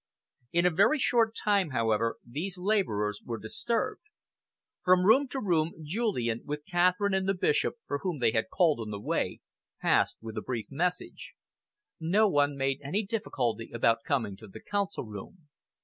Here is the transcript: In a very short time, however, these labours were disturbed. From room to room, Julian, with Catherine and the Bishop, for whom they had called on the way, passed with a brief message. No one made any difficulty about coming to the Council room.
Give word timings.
In 0.51 0.65
a 0.65 0.71
very 0.71 0.97
short 0.97 1.35
time, 1.35 1.69
however, 1.69 2.17
these 2.25 2.57
labours 2.57 3.21
were 3.23 3.37
disturbed. 3.37 4.01
From 4.83 5.03
room 5.05 5.27
to 5.27 5.39
room, 5.39 5.73
Julian, 5.83 6.41
with 6.43 6.65
Catherine 6.65 7.13
and 7.13 7.29
the 7.29 7.35
Bishop, 7.35 7.75
for 7.85 7.99
whom 7.99 8.17
they 8.17 8.31
had 8.31 8.49
called 8.49 8.79
on 8.79 8.89
the 8.89 8.99
way, 8.99 9.41
passed 9.79 10.15
with 10.19 10.35
a 10.39 10.41
brief 10.41 10.65
message. 10.71 11.33
No 11.99 12.27
one 12.27 12.57
made 12.57 12.81
any 12.83 13.03
difficulty 13.05 13.69
about 13.71 14.01
coming 14.03 14.35
to 14.37 14.47
the 14.47 14.59
Council 14.59 15.03
room. 15.03 15.49